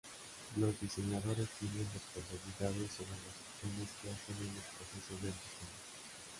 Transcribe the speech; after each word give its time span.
Los 0.57 0.79
diseñadores 0.81 1.47
tienen 1.59 1.85
responsabilidad 1.93 2.73
sobre 2.91 3.11
las 3.21 3.37
opciones 3.37 3.89
que 4.01 4.09
hacen 4.09 4.35
en 4.39 4.55
los 4.55 4.65
procesos 4.73 5.21
del 5.21 5.29
diseño. 5.29 5.75